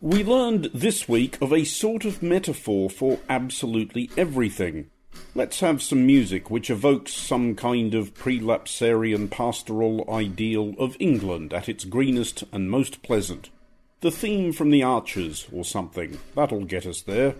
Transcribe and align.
We 0.00 0.22
learned 0.22 0.70
this 0.72 1.08
week 1.08 1.42
of 1.42 1.52
a 1.52 1.64
sort 1.64 2.04
of 2.04 2.22
metaphor 2.22 2.88
for 2.88 3.18
absolutely 3.28 4.10
everything. 4.16 4.90
Let's 5.34 5.58
have 5.58 5.82
some 5.82 6.06
music 6.06 6.52
which 6.52 6.70
evokes 6.70 7.12
some 7.12 7.56
kind 7.56 7.94
of 7.94 8.14
prelapsarian 8.14 9.28
pastoral 9.28 10.08
ideal 10.08 10.76
of 10.78 10.96
England 11.00 11.52
at 11.52 11.68
its 11.68 11.84
greenest 11.84 12.44
and 12.52 12.70
most 12.70 13.02
pleasant. 13.02 13.50
The 14.00 14.12
theme 14.12 14.52
from 14.52 14.70
the 14.70 14.84
Archers 14.84 15.48
or 15.52 15.64
something. 15.64 16.20
That'll 16.36 16.64
get 16.64 16.86
us 16.86 17.02
there. 17.02 17.34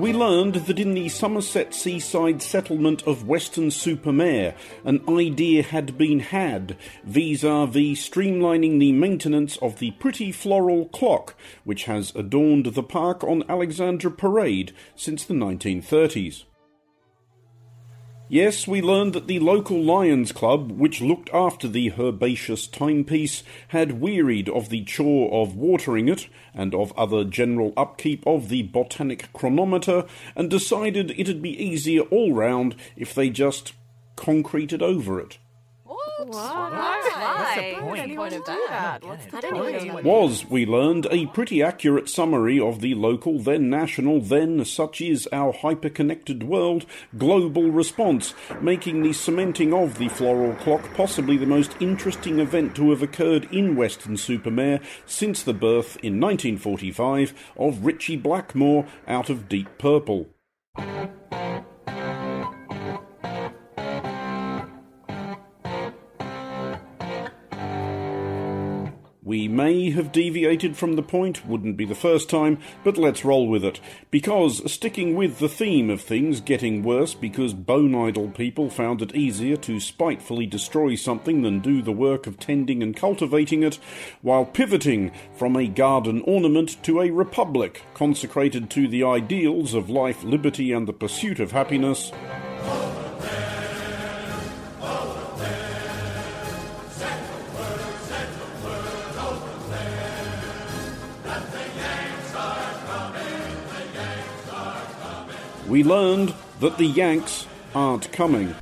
We 0.00 0.14
learned 0.14 0.54
that 0.54 0.78
in 0.78 0.94
the 0.94 1.10
Somerset 1.10 1.74
seaside 1.74 2.40
settlement 2.40 3.06
of 3.06 3.28
Weston-super-Mare, 3.28 4.54
an 4.82 5.02
idea 5.06 5.62
had 5.62 5.98
been 5.98 6.20
had 6.20 6.78
vis-a-vis 7.04 8.08
streamlining 8.08 8.80
the 8.80 8.92
maintenance 8.92 9.58
of 9.58 9.78
the 9.78 9.90
pretty 9.90 10.32
floral 10.32 10.86
clock 10.86 11.34
which 11.64 11.84
has 11.84 12.14
adorned 12.16 12.64
the 12.64 12.82
park 12.82 13.22
on 13.22 13.44
Alexandra 13.46 14.10
Parade 14.10 14.72
since 14.96 15.22
the 15.22 15.34
1930s. 15.34 16.44
Yes, 18.32 18.64
we 18.64 18.80
learned 18.80 19.12
that 19.14 19.26
the 19.26 19.40
local 19.40 19.82
Lions 19.82 20.30
Club, 20.30 20.70
which 20.70 21.00
looked 21.00 21.28
after 21.34 21.66
the 21.66 21.92
herbaceous 21.98 22.68
timepiece, 22.68 23.42
had 23.68 24.00
wearied 24.00 24.48
of 24.48 24.68
the 24.68 24.84
chore 24.84 25.42
of 25.42 25.56
watering 25.56 26.08
it 26.08 26.28
and 26.54 26.72
of 26.72 26.96
other 26.96 27.24
general 27.24 27.72
upkeep 27.76 28.24
of 28.28 28.48
the 28.48 28.62
botanic 28.62 29.32
chronometer, 29.32 30.06
and 30.36 30.48
decided 30.48 31.12
it'd 31.18 31.42
be 31.42 31.60
easier 31.60 32.02
all 32.02 32.32
round 32.32 32.76
if 32.94 33.12
they 33.12 33.30
just 33.30 33.72
concreted 34.14 34.80
over 34.80 35.18
it. 35.18 35.38
What's 36.26 37.56
the 37.56 37.74
point? 37.80 38.16
point 38.16 38.34
of 38.34 38.44
that? 38.46 39.04
What's 39.04 39.26
the 39.26 39.40
point? 39.40 40.04
was, 40.04 40.44
we 40.46 40.66
learned, 40.66 41.06
a 41.10 41.26
pretty 41.26 41.62
accurate 41.62 42.08
summary 42.08 42.60
of 42.60 42.80
the 42.80 42.94
local, 42.94 43.38
then 43.38 43.70
national, 43.70 44.20
then, 44.20 44.64
such 44.64 45.00
is 45.00 45.28
our 45.32 45.52
hyper-connected 45.52 46.42
world, 46.42 46.86
global 47.16 47.70
response, 47.70 48.34
making 48.60 49.02
the 49.02 49.12
cementing 49.12 49.72
of 49.72 49.98
the 49.98 50.08
floral 50.08 50.54
clock 50.56 50.92
possibly 50.94 51.36
the 51.36 51.46
most 51.46 51.74
interesting 51.80 52.38
event 52.38 52.74
to 52.76 52.90
have 52.90 53.02
occurred 53.02 53.48
in 53.52 53.76
Weston-super-Mare 53.76 54.80
since 55.06 55.42
the 55.42 55.54
birth 55.54 55.96
in 56.02 56.20
1945 56.20 57.34
of 57.56 57.84
Ritchie 57.84 58.16
Blackmore 58.16 58.86
out 59.06 59.30
of 59.30 59.48
Deep 59.48 59.68
Purple. 59.78 60.28
We 69.30 69.46
may 69.46 69.90
have 69.90 70.10
deviated 70.10 70.76
from 70.76 70.94
the 70.96 71.04
point, 71.04 71.46
wouldn't 71.46 71.76
be 71.76 71.84
the 71.84 71.94
first 71.94 72.28
time, 72.28 72.58
but 72.82 72.98
let's 72.98 73.24
roll 73.24 73.46
with 73.46 73.64
it. 73.64 73.78
Because, 74.10 74.72
sticking 74.72 75.14
with 75.14 75.38
the 75.38 75.48
theme 75.48 75.88
of 75.88 76.00
things 76.00 76.40
getting 76.40 76.82
worse 76.82 77.14
because 77.14 77.54
bone 77.54 77.94
idle 77.94 78.30
people 78.30 78.70
found 78.70 79.02
it 79.02 79.14
easier 79.14 79.56
to 79.58 79.78
spitefully 79.78 80.46
destroy 80.46 80.96
something 80.96 81.42
than 81.42 81.60
do 81.60 81.80
the 81.80 81.92
work 81.92 82.26
of 82.26 82.40
tending 82.40 82.82
and 82.82 82.96
cultivating 82.96 83.62
it, 83.62 83.78
while 84.20 84.44
pivoting 84.44 85.12
from 85.36 85.54
a 85.54 85.68
garden 85.68 86.22
ornament 86.26 86.82
to 86.82 87.00
a 87.00 87.12
republic 87.12 87.84
consecrated 87.94 88.68
to 88.70 88.88
the 88.88 89.04
ideals 89.04 89.74
of 89.74 89.88
life, 89.88 90.24
liberty, 90.24 90.72
and 90.72 90.88
the 90.88 90.92
pursuit 90.92 91.38
of 91.38 91.52
happiness. 91.52 92.10
We 105.70 105.84
learned 105.84 106.34
that 106.58 106.76
the 106.78 106.86
Yanks 106.86 107.46
aren't 107.76 108.10
coming. 108.10 108.56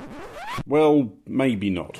Well, 0.66 1.10
maybe 1.26 1.70
not. 1.70 1.98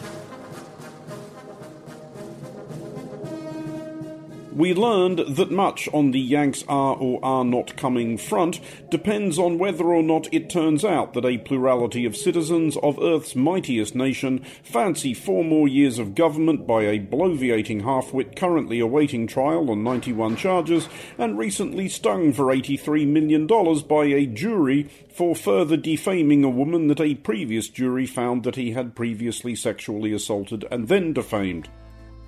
We 4.58 4.74
learned 4.74 5.20
that 5.36 5.52
much 5.52 5.88
on 5.92 6.10
the 6.10 6.18
Yanks 6.18 6.64
are 6.66 6.96
or 6.96 7.24
are 7.24 7.44
not 7.44 7.76
coming 7.76 8.18
front 8.18 8.58
depends 8.90 9.38
on 9.38 9.56
whether 9.56 9.84
or 9.84 10.02
not 10.02 10.26
it 10.34 10.50
turns 10.50 10.84
out 10.84 11.14
that 11.14 11.24
a 11.24 11.38
plurality 11.38 12.04
of 12.04 12.16
citizens 12.16 12.76
of 12.78 12.98
Earth's 13.00 13.36
mightiest 13.36 13.94
nation 13.94 14.40
fancy 14.64 15.14
four 15.14 15.44
more 15.44 15.68
years 15.68 16.00
of 16.00 16.16
government 16.16 16.66
by 16.66 16.82
a 16.82 16.98
bloviating 16.98 17.82
halfwit 17.82 18.34
currently 18.34 18.80
awaiting 18.80 19.28
trial 19.28 19.70
on 19.70 19.84
91 19.84 20.34
charges 20.34 20.88
and 21.18 21.38
recently 21.38 21.88
stung 21.88 22.32
for 22.32 22.46
$83 22.46 23.06
million 23.06 23.46
by 23.86 24.06
a 24.06 24.26
jury 24.26 24.88
for 25.08 25.36
further 25.36 25.76
defaming 25.76 26.42
a 26.42 26.50
woman 26.50 26.88
that 26.88 27.00
a 27.00 27.14
previous 27.14 27.68
jury 27.68 28.06
found 28.06 28.42
that 28.42 28.56
he 28.56 28.72
had 28.72 28.96
previously 28.96 29.54
sexually 29.54 30.12
assaulted 30.12 30.64
and 30.68 30.88
then 30.88 31.12
defamed. 31.12 31.68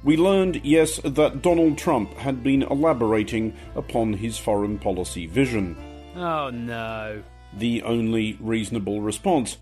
We 0.03 0.17
learned, 0.17 0.63
yes, 0.65 0.99
that 1.05 1.43
Donald 1.43 1.77
Trump 1.77 2.15
had 2.15 2.43
been 2.43 2.63
elaborating 2.63 3.55
upon 3.75 4.15
his 4.15 4.39
foreign 4.39 4.79
policy 4.79 5.27
vision. 5.27 5.77
Oh 6.17 6.51
no. 6.51 7.23
The 7.53 7.83
only 7.83 8.39
reasonable 8.41 9.03
response. 9.03 9.59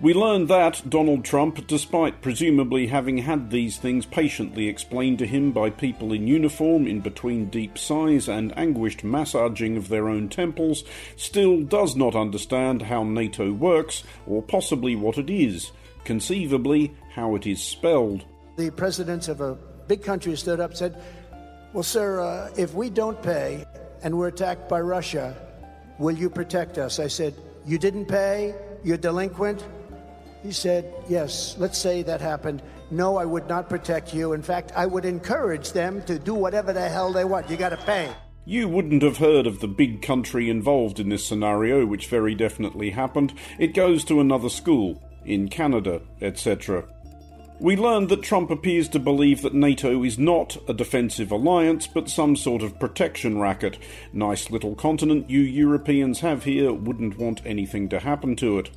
We 0.00 0.14
learned 0.14 0.48
that 0.48 0.82
Donald 0.88 1.24
Trump, 1.24 1.66
despite 1.68 2.22
presumably 2.22 2.88
having 2.88 3.18
had 3.18 3.50
these 3.50 3.78
things 3.78 4.04
patiently 4.04 4.68
explained 4.68 5.20
to 5.20 5.26
him 5.26 5.52
by 5.52 5.70
people 5.70 6.12
in 6.12 6.26
uniform 6.26 6.88
in 6.88 7.00
between 7.00 7.50
deep 7.50 7.78
sighs 7.78 8.28
and 8.28 8.56
anguished 8.58 9.04
massaging 9.04 9.76
of 9.76 9.88
their 9.88 10.08
own 10.08 10.28
temples, 10.28 10.82
still 11.16 11.60
does 11.62 11.94
not 11.94 12.16
understand 12.16 12.82
how 12.82 13.04
NATO 13.04 13.52
works, 13.52 14.02
or 14.26 14.42
possibly 14.42 14.96
what 14.96 15.18
it 15.18 15.30
is, 15.30 15.70
conceivably 16.04 16.92
how 17.14 17.36
it 17.36 17.46
is 17.46 17.62
spelled. 17.62 18.24
The 18.56 18.70
presidents 18.70 19.28
of 19.28 19.40
a 19.40 19.56
big 19.88 20.02
country 20.02 20.36
stood 20.36 20.60
up 20.60 20.70
and 20.70 20.78
said, 20.78 21.02
Well, 21.72 21.82
sir, 21.82 22.20
uh, 22.20 22.50
if 22.56 22.74
we 22.74 22.90
don't 22.90 23.20
pay 23.22 23.64
and 24.02 24.16
we're 24.16 24.28
attacked 24.28 24.68
by 24.68 24.80
Russia, 24.80 25.36
will 25.98 26.16
you 26.16 26.30
protect 26.30 26.78
us? 26.78 26.98
I 26.98 27.08
said, 27.08 27.34
You 27.66 27.78
didn't 27.78 28.06
pay? 28.06 28.54
You're 28.84 28.96
delinquent? 28.96 29.64
He 30.42 30.52
said, 30.52 30.92
Yes, 31.08 31.56
let's 31.58 31.78
say 31.78 32.02
that 32.02 32.20
happened. 32.20 32.62
No, 32.90 33.16
I 33.16 33.24
would 33.24 33.48
not 33.48 33.70
protect 33.70 34.12
you. 34.12 34.32
In 34.32 34.42
fact, 34.42 34.72
I 34.76 34.86
would 34.86 35.04
encourage 35.04 35.72
them 35.72 36.02
to 36.02 36.18
do 36.18 36.34
whatever 36.34 36.72
the 36.72 36.88
hell 36.88 37.12
they 37.12 37.24
want. 37.24 37.48
You 37.48 37.56
got 37.56 37.70
to 37.70 37.78
pay. 37.78 38.12
You 38.44 38.68
wouldn't 38.68 39.02
have 39.02 39.18
heard 39.18 39.46
of 39.46 39.60
the 39.60 39.68
big 39.68 40.02
country 40.02 40.50
involved 40.50 40.98
in 40.98 41.08
this 41.08 41.24
scenario, 41.24 41.86
which 41.86 42.08
very 42.08 42.34
definitely 42.34 42.90
happened. 42.90 43.32
It 43.58 43.72
goes 43.72 44.04
to 44.06 44.20
another 44.20 44.48
school, 44.48 45.00
in 45.24 45.48
Canada, 45.48 46.02
etc. 46.20 46.84
We 47.62 47.76
learned 47.76 48.08
that 48.08 48.24
Trump 48.24 48.50
appears 48.50 48.88
to 48.88 48.98
believe 48.98 49.42
that 49.42 49.54
NATO 49.54 50.02
is 50.02 50.18
not 50.18 50.56
a 50.68 50.74
defensive 50.74 51.30
alliance, 51.30 51.86
but 51.86 52.10
some 52.10 52.34
sort 52.34 52.60
of 52.60 52.80
protection 52.80 53.38
racket. 53.38 53.78
Nice 54.12 54.50
little 54.50 54.74
continent 54.74 55.30
you 55.30 55.42
Europeans 55.42 56.18
have 56.18 56.42
here, 56.42 56.72
wouldn't 56.72 57.18
want 57.18 57.40
anything 57.46 57.88
to 57.90 58.00
happen 58.00 58.34
to 58.34 58.58
it. 58.58 58.70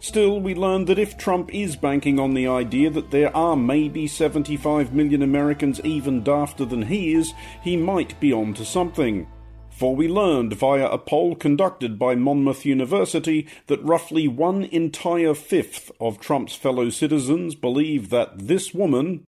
Still, 0.00 0.40
we 0.40 0.56
learned 0.56 0.88
that 0.88 0.98
if 0.98 1.16
Trump 1.16 1.54
is 1.54 1.76
banking 1.76 2.18
on 2.18 2.34
the 2.34 2.48
idea 2.48 2.90
that 2.90 3.12
there 3.12 3.34
are 3.36 3.54
maybe 3.54 4.08
75 4.08 4.92
million 4.92 5.22
Americans 5.22 5.80
even 5.84 6.24
dafter 6.24 6.68
than 6.68 6.82
he 6.82 7.14
is, 7.14 7.32
he 7.62 7.76
might 7.76 8.18
be 8.18 8.32
on 8.32 8.52
to 8.54 8.64
something. 8.64 9.28
For 9.78 9.94
we 9.94 10.08
learned 10.08 10.54
via 10.54 10.88
a 10.88 10.98
poll 10.98 11.36
conducted 11.36 12.00
by 12.00 12.16
Monmouth 12.16 12.66
University 12.66 13.46
that 13.68 13.80
roughly 13.84 14.26
one 14.26 14.64
entire 14.64 15.34
fifth 15.34 15.92
of 16.00 16.18
Trump's 16.18 16.56
fellow 16.56 16.90
citizens 16.90 17.54
believe 17.54 18.10
that 18.10 18.48
this 18.48 18.74
woman, 18.74 19.24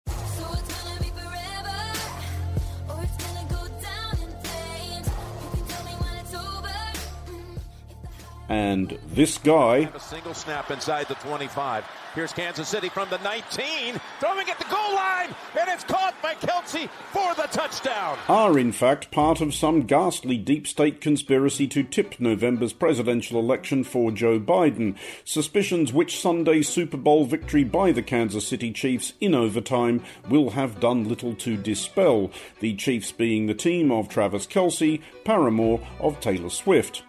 and 8.51 8.99
this 9.07 9.39
guy, 9.39 9.89
A 9.95 10.01
single 10.01 10.35
snap 10.35 10.73
inside 10.73 11.07
the 11.07 11.15
25. 11.15 11.85
Here's 12.17 12.33
Kansas 12.33 12.67
City 12.67 12.89
from 12.89 13.09
the 13.09 13.19
19, 13.19 14.01
throwing 14.19 14.51
at 14.51 14.59
the 14.59 14.65
goal 14.65 14.93
line, 14.93 15.29
and 15.57 15.69
it's 15.69 15.85
caught 15.85 16.21
by 16.21 16.35
Kelce 16.35 16.89
for 17.13 17.33
the 17.37 17.47
touchdown. 17.53 18.19
are 18.29 18.59
in 18.59 18.73
fact 18.73 19.13
part 19.13 19.41
of 19.41 19.55
some 19.55 19.83
ghastly 19.83 20.37
deep 20.37 20.67
state 20.67 21.01
conspiracy 21.01 21.69
to 21.69 21.85
tip 21.85 22.19
November's 22.19 22.73
presidential 22.73 23.39
election 23.39 23.85
for 23.85 24.11
Joe 24.11 24.41
Biden, 24.41 24.97
suspicions 25.25 25.93
which 25.93 26.21
Sunday's 26.21 26.69
Super 26.69 26.97
Bowl 26.97 27.27
victory 27.27 27.63
by 27.63 27.93
the 27.93 28.03
Kansas 28.03 28.49
City 28.49 28.73
Chiefs 28.73 29.13
in 29.21 29.33
overtime 29.33 30.03
will 30.29 30.51
have 30.51 30.81
done 30.81 31.09
little 31.09 31.37
to 31.37 31.57
dispel, 31.57 32.33
the 32.59 32.75
Chiefs 32.75 33.13
being 33.13 33.47
the 33.47 33.55
team 33.55 33.93
of 33.93 34.09
Travis 34.09 34.49
Kelce, 34.49 35.01
paramour 35.25 35.79
of 36.01 36.19
Taylor 36.19 36.51
Swift. 36.51 37.05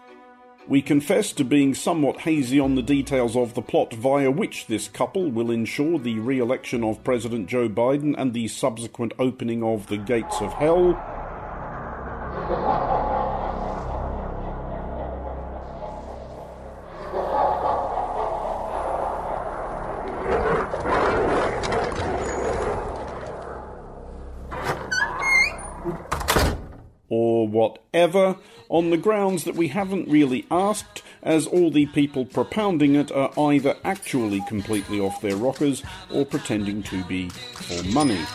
We 0.68 0.82
confess 0.84 1.34
to 1.34 1.44
being 1.44 1.74
somewhat 1.74 2.22
hazy 2.22 2.60
on 2.60 2.76
the 2.76 2.84
details 2.84 3.36
of 3.36 3.56
the 3.56 3.64
plot 3.64 3.94
via 3.94 4.30
which 4.30 4.68
this 4.68 4.88
couple 4.88 5.32
will 5.32 5.50
ensure 5.50 5.98
the 5.98 6.20
re 6.20 6.40
election 6.40 6.84
of 6.84 7.04
President 7.04 7.48
Joe 7.48 7.68
Biden 7.68 8.14
and 8.18 8.34
the 8.34 8.48
subsequent 8.48 9.14
opening 9.18 9.64
of 9.64 9.88
the 9.88 9.98
gates 9.98 10.40
of 10.40 10.54
hell. 10.54 10.94
Or 27.12 27.46
whatever, 27.46 28.38
on 28.70 28.90
the 28.90 28.98
grounds 28.98 29.44
that 29.44 29.54
we 29.54 29.68
haven't 29.68 30.08
really 30.08 30.48
asked, 30.50 31.04
as 31.22 31.46
all 31.46 31.70
the 31.70 31.86
people 31.88 32.26
propounding 32.26 32.96
it 32.96 33.12
are 33.12 33.32
either 33.38 33.76
actually 33.84 34.42
completely 34.48 35.00
off 35.00 35.22
their 35.22 35.36
rockers 35.36 35.84
or 36.10 36.26
pretending 36.26 36.82
to 36.82 37.04
be 37.04 37.28
for 37.30 37.84
money. 37.90 38.26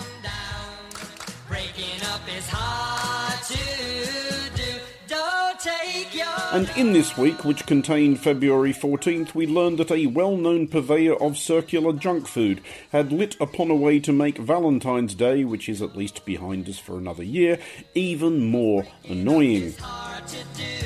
And 6.52 6.70
in 6.76 6.92
this 6.92 7.18
week, 7.18 7.44
which 7.44 7.66
contained 7.66 8.20
February 8.20 8.72
14th, 8.72 9.34
we 9.34 9.46
learned 9.46 9.78
that 9.78 9.90
a 9.90 10.06
well 10.06 10.36
known 10.36 10.68
purveyor 10.68 11.20
of 11.20 11.36
circular 11.36 11.92
junk 11.92 12.26
food 12.26 12.60
had 12.92 13.12
lit 13.12 13.36
upon 13.40 13.70
a 13.70 13.74
way 13.74 14.00
to 14.00 14.12
make 14.12 14.38
Valentine's 14.38 15.14
Day, 15.14 15.44
which 15.44 15.68
is 15.68 15.82
at 15.82 15.96
least 15.96 16.24
behind 16.24 16.68
us 16.68 16.78
for 16.78 16.96
another 16.96 17.24
year, 17.24 17.58
even 17.94 18.46
more 18.46 18.86
annoying. 19.08 19.74
hard 19.78 20.26
to 20.28 20.44
do. 20.56 20.76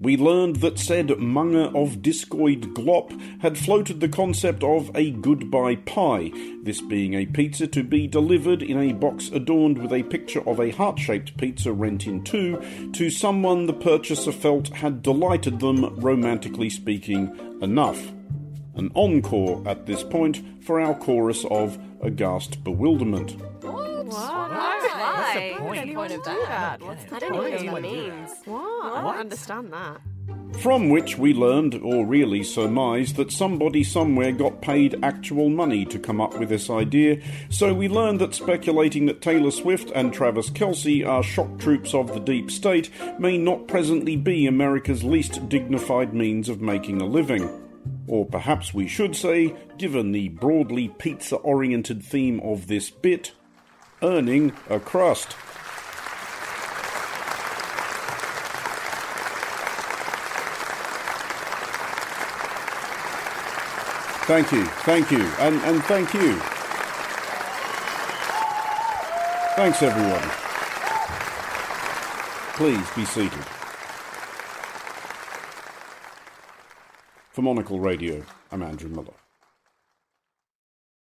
We 0.00 0.16
learned 0.16 0.56
that 0.56 0.78
said 0.78 1.18
monger 1.18 1.66
of 1.76 2.00
discoid 2.00 2.72
glop 2.72 3.12
had 3.42 3.58
floated 3.58 4.00
the 4.00 4.08
concept 4.08 4.64
of 4.64 4.90
a 4.94 5.10
goodbye 5.10 5.76
pie, 5.76 6.32
this 6.62 6.80
being 6.80 7.12
a 7.12 7.26
pizza 7.26 7.66
to 7.66 7.82
be 7.82 8.06
delivered 8.06 8.62
in 8.62 8.78
a 8.78 8.94
box 8.94 9.28
adorned 9.28 9.76
with 9.76 9.92
a 9.92 10.02
picture 10.04 10.40
of 10.48 10.58
a 10.58 10.70
heart 10.70 10.98
shaped 10.98 11.36
pizza 11.36 11.70
rent 11.70 12.06
in 12.06 12.24
two 12.24 12.90
to 12.94 13.10
someone 13.10 13.66
the 13.66 13.74
purchaser 13.74 14.32
felt 14.32 14.68
had 14.68 15.02
delighted 15.02 15.60
them, 15.60 15.94
romantically 16.00 16.70
speaking, 16.70 17.58
enough. 17.60 18.10
An 18.76 18.90
encore 18.94 19.62
at 19.68 19.84
this 19.84 20.02
point 20.02 20.42
for 20.64 20.80
our 20.80 20.94
chorus 20.94 21.44
of 21.50 21.78
aghast 22.02 22.64
bewilderment. 22.64 23.32
What? 23.62 24.69
What's 25.34 25.38
the 25.38 25.52
Why? 25.52 25.58
point? 25.58 25.96
Why 25.96 26.08
would 26.08 26.24
that? 26.24 26.82
What's 26.82 27.04
the 27.04 27.12
I 27.12 27.16
I 27.16 27.18
don't 27.20 27.32
don't 27.32 27.46
even 27.52 27.66
know 27.66 27.66
know 27.66 27.72
what 27.72 27.82
what 27.82 27.92
it 27.92 27.98
it 27.98 28.14
means. 28.14 28.30
What? 28.44 28.92
I 28.92 29.02
don't 29.02 29.18
understand 29.20 29.72
that. 29.72 30.00
From 30.58 30.88
which 30.90 31.16
we 31.16 31.32
learned, 31.32 31.76
or 31.76 32.04
really 32.04 32.42
surmised, 32.42 33.16
that 33.16 33.30
somebody 33.32 33.84
somewhere 33.84 34.32
got 34.32 34.60
paid 34.60 34.98
actual 35.02 35.48
money 35.48 35.84
to 35.86 35.98
come 35.98 36.20
up 36.20 36.38
with 36.38 36.48
this 36.48 36.68
idea. 36.68 37.22
So 37.48 37.72
we 37.72 37.88
learned 37.88 38.20
that 38.20 38.34
speculating 38.34 39.06
that 39.06 39.22
Taylor 39.22 39.52
Swift 39.52 39.90
and 39.94 40.12
Travis 40.12 40.50
Kelce 40.50 41.06
are 41.06 41.22
shock 41.22 41.58
troops 41.58 41.94
of 41.94 42.12
the 42.12 42.20
deep 42.20 42.50
state 42.50 42.90
may 43.18 43.38
not 43.38 43.68
presently 43.68 44.16
be 44.16 44.46
America's 44.46 45.04
least 45.04 45.48
dignified 45.48 46.12
means 46.12 46.48
of 46.48 46.60
making 46.60 47.00
a 47.00 47.06
living. 47.06 47.48
Or 48.06 48.26
perhaps 48.26 48.74
we 48.74 48.88
should 48.88 49.14
say, 49.16 49.54
given 49.78 50.12
the 50.12 50.28
broadly 50.30 50.88
pizza 50.88 51.36
oriented 51.36 52.02
theme 52.02 52.40
of 52.40 52.66
this 52.66 52.90
bit, 52.90 53.32
earning 54.02 54.52
a 54.68 54.80
crust. 54.80 55.36
Thank 64.26 64.52
you, 64.52 64.64
thank 64.84 65.10
you, 65.10 65.24
and, 65.40 65.56
and 65.62 65.82
thank 65.84 66.14
you. 66.14 66.38
Thanks, 69.56 69.82
everyone. 69.82 70.22
Please 72.54 72.90
be 72.94 73.04
seated. 73.04 73.44
For 77.32 77.42
Monocle 77.42 77.80
Radio, 77.80 78.24
I'm 78.52 78.62
Andrew 78.62 78.88
Mueller. 78.88 79.19